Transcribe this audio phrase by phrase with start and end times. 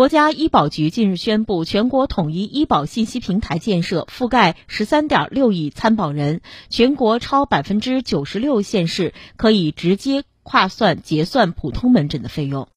[0.00, 12.68] 国家医保局近日宣布，全国统一医保信息平台建设覆盖十三点六亿参保人，全国超百分之九十六县市可以直接跨算结算普通门诊的费用。